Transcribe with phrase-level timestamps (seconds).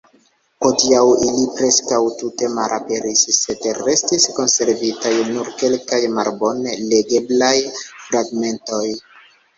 [0.65, 7.55] Hodiaŭ ili preskaŭ tute malaperis, sed restis konservitaj nur kelkaj malbone legeblaj
[7.91, 8.85] fragmentoj.